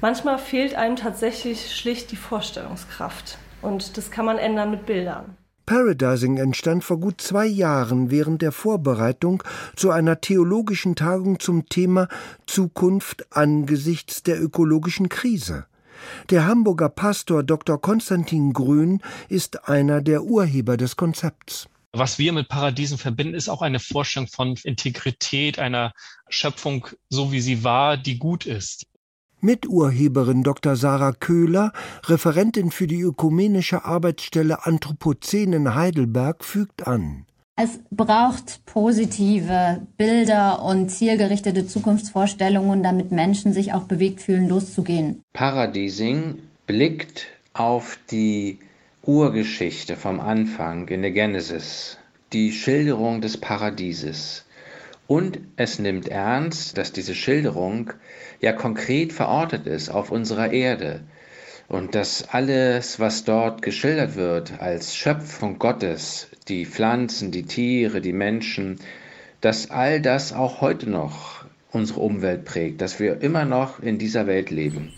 [0.00, 3.38] Manchmal fehlt einem tatsächlich schlicht die Vorstellungskraft.
[3.60, 5.36] Und das kann man ändern mit Bildern.
[5.66, 9.42] Paradising entstand vor gut zwei Jahren während der Vorbereitung
[9.76, 12.08] zu einer theologischen Tagung zum Thema
[12.46, 15.66] Zukunft angesichts der ökologischen Krise.
[16.30, 17.80] Der Hamburger Pastor Dr.
[17.80, 21.68] Konstantin Grün ist einer der Urheber des Konzepts.
[21.92, 25.92] Was wir mit Paradiesen verbinden, ist auch eine Vorstellung von Integrität einer
[26.28, 28.86] Schöpfung, so wie sie war, die gut ist.
[29.40, 30.74] Miturheberin Dr.
[30.74, 31.72] Sarah Köhler,
[32.06, 37.27] Referentin für die ökumenische Arbeitsstelle Anthropozän in Heidelberg, fügt an.
[37.60, 45.24] Es braucht positive Bilder und zielgerichtete Zukunftsvorstellungen, damit Menschen sich auch bewegt fühlen, loszugehen.
[45.32, 48.60] Paradiesing blickt auf die
[49.02, 51.98] Urgeschichte vom Anfang in der Genesis,
[52.32, 54.44] die Schilderung des Paradieses.
[55.08, 57.90] Und es nimmt ernst, dass diese Schilderung
[58.40, 61.00] ja konkret verortet ist auf unserer Erde
[61.68, 68.14] und dass alles, was dort geschildert wird als Schöpfung Gottes, die Pflanzen, die Tiere, die
[68.14, 68.78] Menschen,
[69.42, 74.26] dass all das auch heute noch unsere Umwelt prägt, dass wir immer noch in dieser
[74.26, 74.92] Welt leben.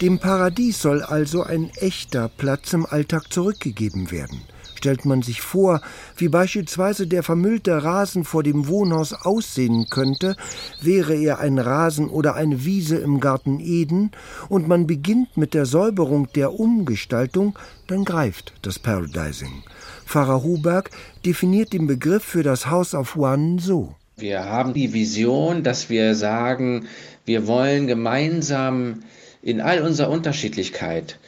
[0.00, 4.42] Dem Paradies soll also ein echter Platz im Alltag zurückgegeben werden.
[4.86, 5.80] Stellt man sich vor,
[6.16, 10.36] wie beispielsweise der vermüllte Rasen vor dem Wohnhaus aussehen könnte,
[10.80, 14.12] wäre er ein Rasen oder eine Wiese im Garten Eden,
[14.48, 19.64] und man beginnt mit der Säuberung der Umgestaltung, dann greift das Paradising.
[20.04, 20.92] Pfarrer Huberg
[21.24, 23.96] definiert den Begriff für das House of One so.
[24.16, 26.86] Wir haben die Vision, dass wir sagen,
[27.24, 29.02] wir wollen gemeinsam
[29.42, 31.18] in all unserer Unterschiedlichkeit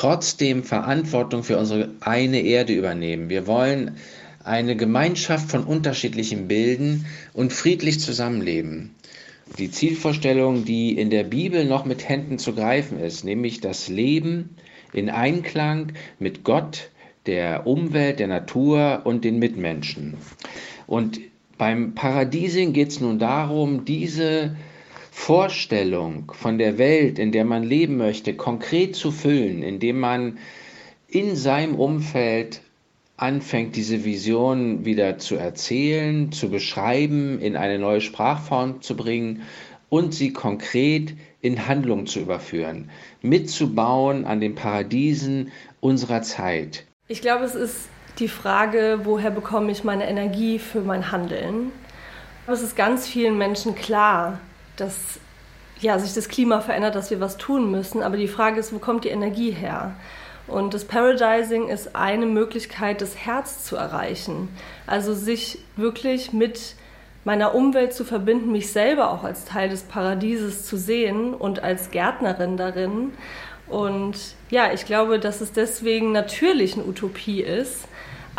[0.00, 3.28] trotzdem Verantwortung für unsere eine Erde übernehmen.
[3.28, 3.96] Wir wollen
[4.42, 8.94] eine Gemeinschaft von unterschiedlichen bilden und friedlich zusammenleben.
[9.58, 14.56] Die Zielvorstellung, die in der Bibel noch mit Händen zu greifen ist, nämlich das Leben
[14.94, 16.88] in Einklang mit Gott,
[17.26, 20.14] der Umwelt, der Natur und den Mitmenschen.
[20.86, 21.20] Und
[21.58, 24.56] beim Paradiesing geht es nun darum, diese
[25.10, 30.38] Vorstellung von der Welt, in der man leben möchte, konkret zu füllen, indem man
[31.08, 32.62] in seinem Umfeld
[33.16, 39.42] anfängt, diese Vision wieder zu erzählen, zu beschreiben, in eine neue Sprachform zu bringen
[39.88, 46.84] und sie konkret in Handlung zu überführen, mitzubauen an den Paradiesen unserer Zeit.
[47.08, 51.72] Ich glaube, es ist die Frage, woher bekomme ich meine Energie für mein Handeln?
[52.46, 54.40] Es ist ganz vielen Menschen klar,
[54.80, 55.20] dass
[55.80, 58.02] ja, sich das Klima verändert, dass wir was tun müssen.
[58.02, 59.94] Aber die Frage ist, wo kommt die Energie her?
[60.46, 64.48] Und das Paradising ist eine Möglichkeit, das Herz zu erreichen.
[64.86, 66.74] Also sich wirklich mit
[67.24, 71.90] meiner Umwelt zu verbinden, mich selber auch als Teil des Paradieses zu sehen und als
[71.90, 73.12] Gärtnerin darin.
[73.68, 74.16] Und
[74.50, 77.86] ja, ich glaube, dass es deswegen natürlich eine Utopie ist,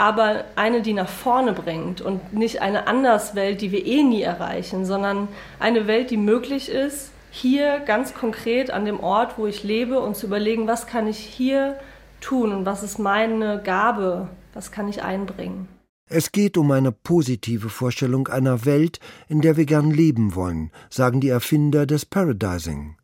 [0.02, 4.84] aber eine, die nach vorne bringt und nicht eine Anderswelt, die wir eh nie erreichen,
[4.84, 5.28] sondern
[5.60, 10.16] eine Welt, die möglich ist, hier ganz konkret an dem Ort, wo ich lebe und
[10.16, 11.80] zu überlegen, was kann ich hier
[12.20, 15.68] tun und was ist meine Gabe, was kann ich einbringen.
[16.10, 21.22] Es geht um eine positive Vorstellung einer Welt, in der wir gern leben wollen, sagen
[21.22, 22.98] die Erfinder des Paradising.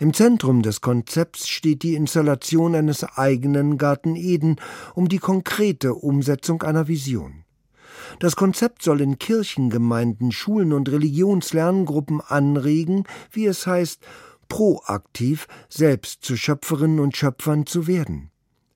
[0.00, 4.56] Im Zentrum des Konzepts steht die Installation eines eigenen Garten Eden
[4.94, 7.44] um die konkrete Umsetzung einer Vision.
[8.18, 14.02] Das Konzept soll in Kirchengemeinden, Schulen und Religionslerngruppen anregen, wie es heißt,
[14.48, 18.32] proaktiv selbst zu Schöpferinnen und Schöpfern zu werden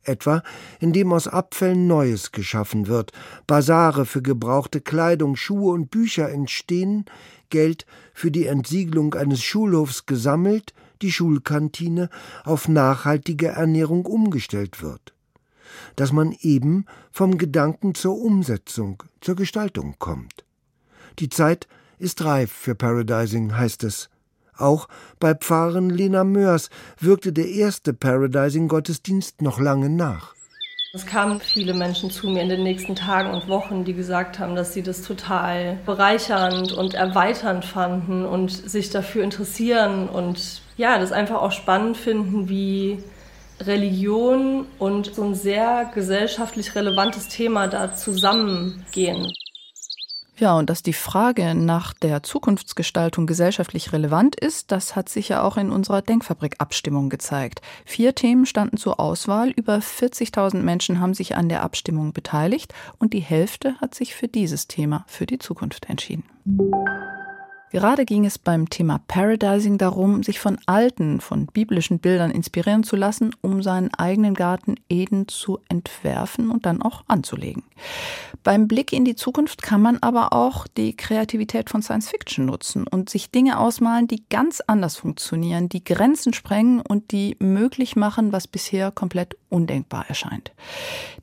[0.09, 0.43] etwa
[0.81, 3.13] indem aus Abfällen Neues geschaffen wird,
[3.47, 7.05] Basare für gebrauchte Kleidung, Schuhe und Bücher entstehen,
[7.51, 12.09] Geld für die Entsiegelung eines Schulhofs gesammelt, die Schulkantine
[12.45, 15.15] auf nachhaltige Ernährung umgestellt wird.
[15.97, 20.45] Dass man eben vom Gedanken zur Umsetzung, zur Gestaltung kommt.
[21.19, 21.67] Die Zeit
[21.99, 24.11] ist reif für Paradising, heißt es.
[24.57, 24.89] Auch
[25.21, 30.35] bei Pfarrerin Lena Mörs wirkte der erste Paradising-Gottesdienst noch lange nach.
[30.95, 34.57] Es kamen viele Menschen zu mir in den nächsten Tagen und Wochen, die gesagt haben,
[34.57, 41.13] dass sie das total bereichernd und erweiternd fanden und sich dafür interessieren und ja, das
[41.13, 43.03] einfach auch spannend finden, wie
[43.61, 49.33] Religion und so ein sehr gesellschaftlich relevantes Thema da zusammengehen.
[50.39, 55.43] Ja, und dass die Frage nach der Zukunftsgestaltung gesellschaftlich relevant ist, das hat sich ja
[55.43, 57.63] auch in unserer Denkfabrik-Abstimmung gezeigt.
[57.87, 63.15] Vier Themen standen zur Auswahl, über 40.000 Menschen haben sich an der Abstimmung beteiligt und
[63.15, 66.25] die Hälfte hat sich für dieses Thema, für die Zukunft entschieden.
[67.73, 72.95] Gerade ging es beim Thema Paradising darum, sich von alten, von biblischen Bildern inspirieren zu
[72.95, 77.65] lassen, um seinen eigenen Garten Eden zu entwerfen und dann auch anzulegen.
[78.43, 82.87] Beim Blick in die Zukunft kann man aber auch die Kreativität von Science Fiction nutzen
[82.87, 88.31] und sich Dinge ausmalen, die ganz anders funktionieren, die Grenzen sprengen und die möglich machen,
[88.31, 90.53] was bisher komplett undenkbar erscheint.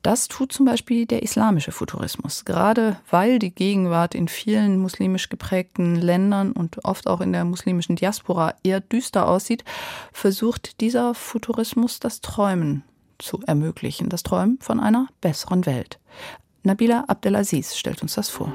[0.02, 5.96] Das tut zum Beispiel der islamische Futurismus, gerade weil die Gegenwart in vielen muslimisch geprägten
[5.96, 9.64] Ländern und oft auch in der muslimischen Diaspora eher düster aussieht,
[10.12, 12.84] versucht dieser Futurismus das Träumen
[13.18, 15.98] zu ermöglichen, das Träumen von einer besseren Welt.
[16.66, 18.50] Nabila Abdelaziz stellt uns das vor.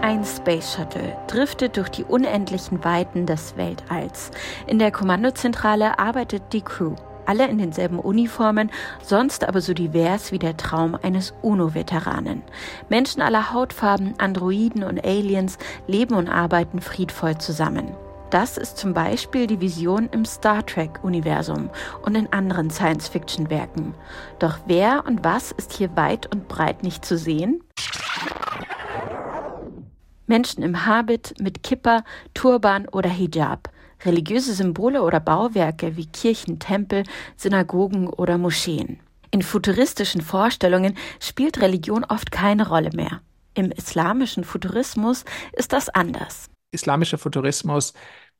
[0.00, 4.30] Ein Space Shuttle driftet durch die unendlichen Weiten des Weltalls.
[4.66, 6.94] In der Kommandozentrale arbeitet die Crew.
[7.26, 8.70] Alle in denselben Uniformen,
[9.02, 12.42] sonst aber so divers wie der Traum eines UNO-Veteranen.
[12.88, 17.94] Menschen aller Hautfarben, Androiden und Aliens leben und arbeiten friedvoll zusammen.
[18.32, 21.68] Das ist zum Beispiel die Vision im Star Trek-Universum
[22.00, 23.92] und in anderen Science-Fiction-Werken.
[24.38, 27.62] Doch wer und was ist hier weit und breit nicht zu sehen?
[30.26, 33.68] Menschen im Habit, mit Kippa, Turban oder Hijab.
[34.06, 37.02] religiöse Symbole oder Bauwerke wie Kirchen, Tempel,
[37.36, 38.98] Synagogen oder Moscheen.
[39.30, 43.20] In futuristischen Vorstellungen spielt Religion oft keine Rolle mehr.
[43.52, 46.48] Im islamischen Futurismus ist das anders.
[46.72, 47.94] Islamischer Futurismus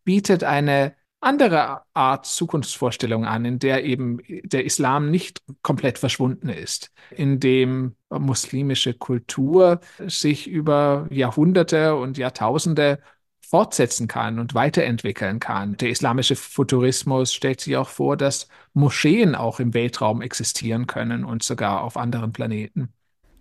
[0.04, 6.90] bietet eine andere Art Zukunftsvorstellung an, in der eben der Islam nicht komplett verschwunden ist,
[7.10, 12.98] in dem muslimische Kultur sich über Jahrhunderte und Jahrtausende
[13.40, 15.76] fortsetzen kann und weiterentwickeln kann.
[15.76, 21.42] Der islamische Futurismus stellt sich auch vor, dass Moscheen auch im Weltraum existieren können und
[21.42, 22.92] sogar auf anderen Planeten.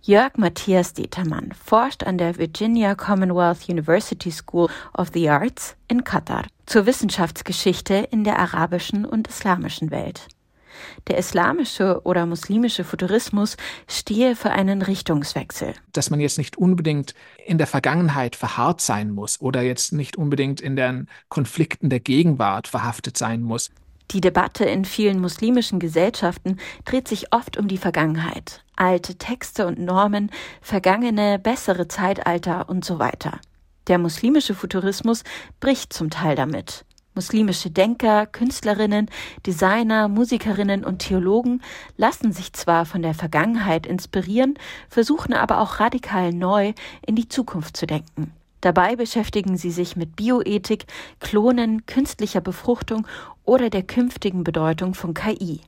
[0.04, 6.44] Jörg Matthias Determann forscht an der Virginia Commonwealth University School of the Arts in Katar
[6.66, 10.26] zur Wissenschaftsgeschichte in der arabischen und islamischen Welt.
[11.06, 15.74] Der islamische oder muslimische Futurismus stehe für einen Richtungswechsel.
[15.92, 17.14] Dass man jetzt nicht unbedingt
[17.46, 22.66] in der Vergangenheit verharrt sein muss oder jetzt nicht unbedingt in den Konflikten der Gegenwart
[22.66, 23.70] verhaftet sein muss.
[24.12, 29.78] Die Debatte in vielen muslimischen Gesellschaften dreht sich oft um die Vergangenheit, alte Texte und
[29.78, 33.40] Normen, vergangene, bessere Zeitalter und so weiter.
[33.86, 35.24] Der muslimische Futurismus
[35.60, 36.84] bricht zum Teil damit.
[37.14, 39.10] Muslimische Denker, Künstlerinnen,
[39.46, 41.62] Designer, Musikerinnen und Theologen
[41.96, 46.74] lassen sich zwar von der Vergangenheit inspirieren, versuchen aber auch radikal neu
[47.06, 48.32] in die Zukunft zu denken.
[48.62, 50.86] Dabei beschäftigen sie sich mit Bioethik,
[51.20, 53.06] Klonen, künstlicher Befruchtung
[53.44, 55.60] oder der künftigen Bedeutung von KI.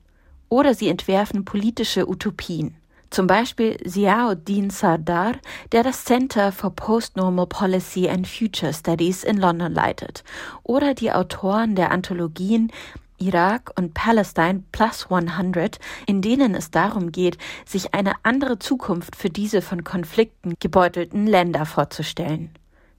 [0.49, 2.75] Oder sie entwerfen politische Utopien.
[3.09, 5.33] Zum Beispiel Ziauddin Sardar,
[5.73, 10.23] der das Center for Postnormal Policy and Future Studies in London leitet.
[10.63, 12.71] Oder die Autoren der Anthologien
[13.17, 19.29] Irak und Palestine Plus 100, in denen es darum geht, sich eine andere Zukunft für
[19.29, 22.51] diese von Konflikten gebeutelten Länder vorzustellen.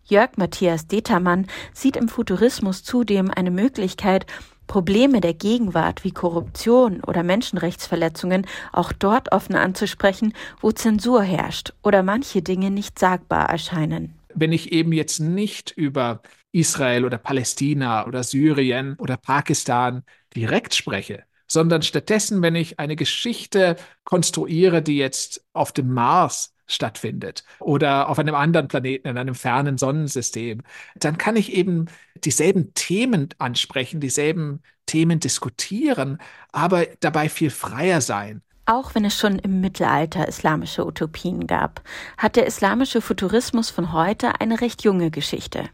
[0.08, 4.26] Jörg Matthias Determann sieht im Futurismus zudem eine Möglichkeit,
[4.68, 12.02] Probleme der Gegenwart wie Korruption oder Menschenrechtsverletzungen auch dort offen anzusprechen, wo Zensur herrscht oder
[12.02, 14.14] manche Dinge nicht sagbar erscheinen.
[14.34, 16.20] Wenn ich eben jetzt nicht über
[16.52, 20.02] Israel oder Palästina oder Syrien oder Pakistan
[20.34, 27.44] direkt spreche, sondern stattdessen, wenn ich eine Geschichte konstruiere, die jetzt auf dem Mars stattfindet
[27.60, 30.62] oder auf einem anderen Planeten, in einem fernen Sonnensystem,
[30.96, 31.86] dann kann ich eben
[32.24, 36.18] dieselben Themen ansprechen, dieselben Themen diskutieren,
[36.52, 38.42] aber dabei viel freier sein.
[38.66, 41.82] Auch wenn es schon im Mittelalter islamische Utopien gab,
[42.18, 45.70] hat der islamische Futurismus von heute eine recht junge Geschichte.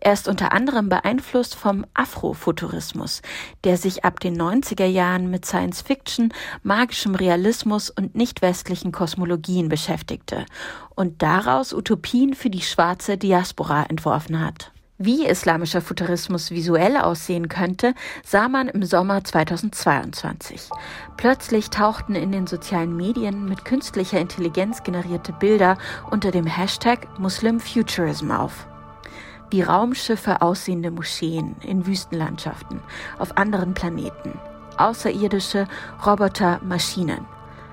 [0.00, 3.22] Er ist unter anderem beeinflusst vom Afrofuturismus,
[3.64, 9.68] der sich ab den 90er Jahren mit Science Fiction, magischem Realismus und nicht westlichen Kosmologien
[9.68, 10.46] beschäftigte
[10.94, 14.72] und daraus Utopien für die schwarze Diaspora entworfen hat.
[14.98, 20.70] Wie islamischer Futurismus visuell aussehen könnte, sah man im Sommer 2022.
[21.18, 25.76] Plötzlich tauchten in den sozialen Medien mit künstlicher Intelligenz generierte Bilder
[26.10, 28.66] unter dem Hashtag Muslim Futurism auf
[29.50, 32.80] wie Raumschiffe aussehende Moscheen in Wüstenlandschaften
[33.18, 34.38] auf anderen Planeten,
[34.78, 35.66] außerirdische
[36.04, 37.26] Roboter, Maschinen,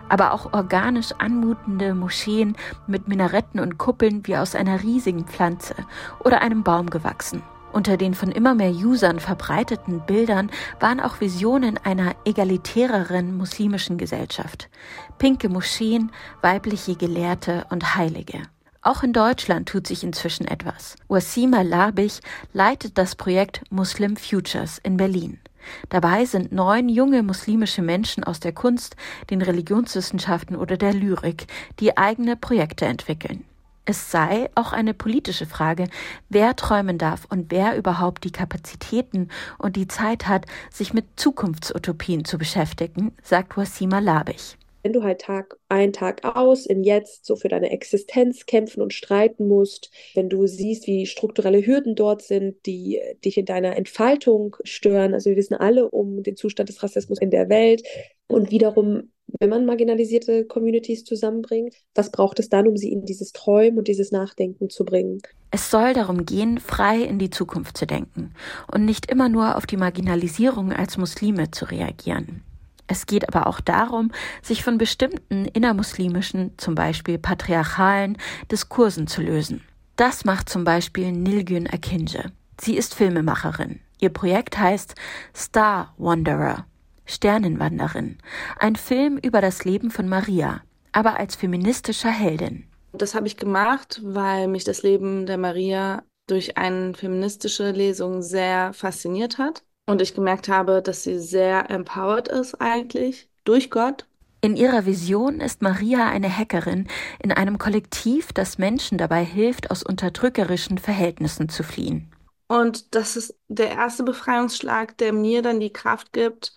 [0.09, 2.55] aber auch organisch anmutende Moscheen
[2.87, 5.75] mit Minaretten und Kuppeln wie aus einer riesigen Pflanze
[6.19, 7.41] oder einem Baum gewachsen.
[7.71, 14.69] Unter den von immer mehr Usern verbreiteten Bildern waren auch Visionen einer egalitäreren muslimischen Gesellschaft.
[15.17, 18.43] Pinke Moscheen, weibliche Gelehrte und Heilige.
[18.85, 20.97] Auch in Deutschland tut sich inzwischen etwas.
[21.07, 22.19] Wasima Labich
[22.51, 25.39] leitet das Projekt Muslim Futures in Berlin.
[25.87, 28.97] Dabei sind neun junge muslimische Menschen aus der Kunst,
[29.29, 31.47] den Religionswissenschaften oder der Lyrik,
[31.79, 33.45] die eigene Projekte entwickeln.
[33.85, 35.87] Es sei auch eine politische Frage,
[36.27, 42.25] wer träumen darf und wer überhaupt die Kapazitäten und die Zeit hat, sich mit Zukunftsutopien
[42.25, 47.35] zu beschäftigen, sagt Wasima Labich wenn du halt Tag ein, Tag aus im Jetzt so
[47.35, 52.65] für deine Existenz kämpfen und streiten musst, wenn du siehst, wie strukturelle Hürden dort sind,
[52.65, 55.13] die dich in deiner Entfaltung stören.
[55.13, 57.83] Also wir wissen alle um den Zustand des Rassismus in der Welt
[58.27, 63.31] und wiederum wenn man marginalisierte Communities zusammenbringt, was braucht es dann, um sie in dieses
[63.31, 65.21] Träumen und dieses Nachdenken zu bringen?
[65.49, 68.33] Es soll darum gehen, frei in die Zukunft zu denken
[68.71, 72.43] und nicht immer nur auf die Marginalisierung als Muslime zu reagieren.
[72.87, 74.11] Es geht aber auch darum,
[74.41, 78.17] sich von bestimmten innermuslimischen, zum Beispiel patriarchalen
[78.51, 79.61] Diskursen zu lösen.
[79.95, 82.31] Das macht zum Beispiel Nilgün Akinje.
[82.59, 83.79] Sie ist Filmemacherin.
[83.99, 84.95] Ihr Projekt heißt
[85.35, 86.65] Star Wanderer,
[87.05, 88.17] Sternenwanderin,
[88.59, 90.61] ein Film über das Leben von Maria,
[90.91, 92.65] aber als feministischer Heldin.
[92.91, 98.73] Das habe ich gemacht, weil mich das Leben der Maria durch eine feministische Lesung sehr
[98.73, 104.05] fasziniert hat und ich gemerkt habe, dass sie sehr empowered ist eigentlich durch Gott.
[104.41, 106.87] In ihrer Vision ist Maria eine Hackerin
[107.19, 112.11] in einem Kollektiv, das Menschen dabei hilft, aus unterdrückerischen Verhältnissen zu fliehen.
[112.47, 116.53] Und das ist der erste Befreiungsschlag, der mir dann die Kraft gibt,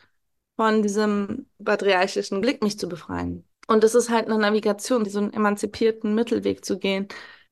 [0.57, 3.45] von diesem patriarchischen Blick mich zu befreien.
[3.68, 7.09] Und es ist halt eine Navigation, so einen emanzipierten Mittelweg zu gehen,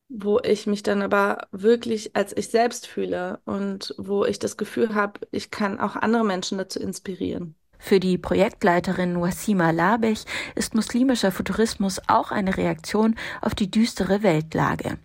[0.09, 4.95] wo ich mich dann aber wirklich als ich selbst fühle und wo ich das Gefühl
[4.95, 7.55] habe, ich kann auch andere Menschen dazu inspirieren.
[7.79, 10.25] Für die Projektleiterin Wasima Labech
[10.55, 14.99] ist muslimischer Futurismus auch eine Reaktion auf die düstere Weltlage.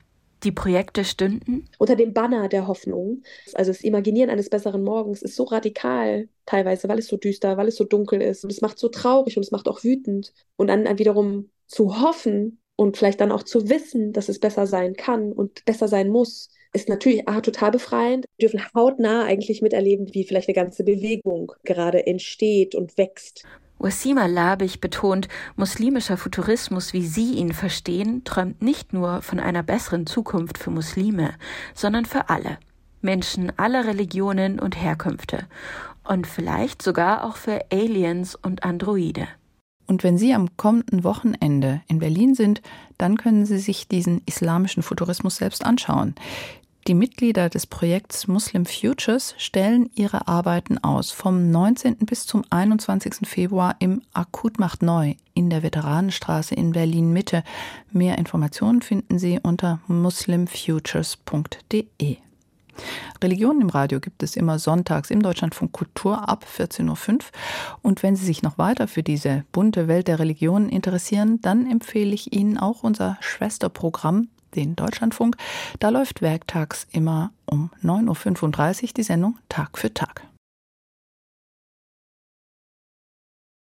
[0.44, 3.24] Die Projekte stünden unter dem Banner der Hoffnung.
[3.56, 7.68] Also das Imaginieren eines besseren Morgens ist so radikal teilweise, weil es so düster, weil
[7.68, 8.46] es so dunkel ist.
[8.46, 10.34] Und es macht so traurig und es macht auch wütend.
[10.56, 14.96] Und dann wiederum zu hoffen und vielleicht dann auch zu wissen, dass es besser sein
[14.96, 18.26] kann und besser sein muss, ist natürlich ah, total befreiend.
[18.38, 23.44] Wir dürfen hautnah eigentlich miterleben, wie vielleicht eine ganze Bewegung gerade entsteht und wächst.
[23.80, 25.28] Wasima Labich betont,
[25.58, 31.34] muslimischer Futurismus, wie Sie ihn verstehen, träumt nicht nur von einer besseren Zukunft für Muslime,
[31.74, 32.60] sondern für alle.
[33.02, 35.48] Menschen aller Religionen und Herkünfte.
[36.08, 39.28] Und vielleicht sogar auch für Aliens und Androide.
[39.90, 42.62] Und wenn Sie am kommenden Wochenende in Berlin sind,
[43.00, 46.14] dann können Sie sich diesen islamischen Futurismus selbst anschauen.
[46.88, 51.96] Die Mitglieder des Projekts Muslim Futures stellen ihre Arbeiten aus vom 19.
[52.06, 53.28] bis zum 21.
[53.28, 57.44] Februar im Akutmacht Neu in der Veteranenstraße in Berlin Mitte.
[57.92, 62.18] Mehr Informationen finden Sie unter muslimfutures.de.
[63.24, 67.20] Religion im Radio gibt es immer sonntags im Deutschlandfunk Kultur ab 14.05 Uhr.
[67.82, 72.14] Und wenn Sie sich noch weiter für diese bunte Welt der Religionen interessieren, dann empfehle
[72.14, 75.38] ich Ihnen auch unser Schwesterprogramm den Deutschlandfunk.
[75.80, 80.29] Da läuft werktags immer um 9.35 Uhr die Sendung Tag für Tag.